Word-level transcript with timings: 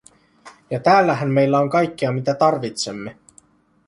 Ja 0.71 0.79
täällähän 0.79 1.29
meillä 1.29 1.59
on 1.59 1.69
kaikkea 1.69 2.11
mitä 2.11 2.33
tarvitsemme. 2.33 3.17